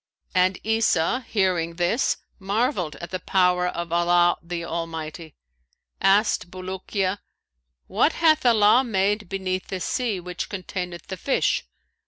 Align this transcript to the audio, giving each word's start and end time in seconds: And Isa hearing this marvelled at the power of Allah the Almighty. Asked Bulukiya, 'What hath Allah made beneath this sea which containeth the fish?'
And 0.33 0.57
Isa 0.63 1.21
hearing 1.29 1.75
this 1.75 2.17
marvelled 2.39 2.95
at 2.95 3.11
the 3.11 3.19
power 3.19 3.67
of 3.67 3.91
Allah 3.91 4.35
the 4.41 4.65
Almighty. 4.65 5.35
Asked 6.01 6.49
Bulukiya, 6.49 7.19
'What 7.85 8.13
hath 8.13 8.43
Allah 8.43 8.83
made 8.83 9.29
beneath 9.29 9.67
this 9.67 9.85
sea 9.85 10.19
which 10.19 10.49
containeth 10.49 11.05
the 11.05 11.17
fish?' 11.17 11.67